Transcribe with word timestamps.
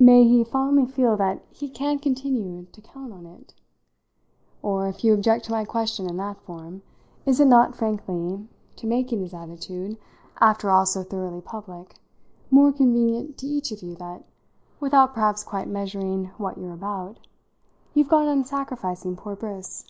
May 0.00 0.24
he 0.24 0.42
fondly 0.42 0.84
feel 0.84 1.16
that 1.18 1.44
he 1.52 1.68
can 1.68 2.00
continue 2.00 2.66
to 2.72 2.80
count 2.80 3.12
on 3.12 3.24
it? 3.24 3.54
Or, 4.64 4.88
if 4.88 5.04
you 5.04 5.14
object 5.14 5.44
to 5.44 5.52
my 5.52 5.64
question 5.64 6.08
in 6.10 6.16
that 6.16 6.40
form, 6.42 6.82
is 7.24 7.38
it 7.38 7.44
not, 7.46 7.76
frankly, 7.76 8.48
to 8.74 8.86
making 8.88 9.20
his 9.20 9.32
attitude 9.32 9.96
after 10.40 10.70
all 10.70 10.86
so 10.86 11.04
thoroughly 11.04 11.40
public 11.40 11.94
more 12.50 12.72
convenient 12.72 13.38
to 13.38 13.46
each 13.46 13.70
of 13.70 13.80
you 13.80 13.94
that 13.94 14.24
(without 14.80 15.14
perhaps 15.14 15.44
quite 15.44 15.68
measuring 15.68 16.32
what 16.36 16.58
you're 16.58 16.74
about,) 16.74 17.20
you've 17.94 18.08
gone 18.08 18.26
on 18.26 18.44
sacrificing 18.44 19.14
poor 19.14 19.36
Briss? 19.36 19.86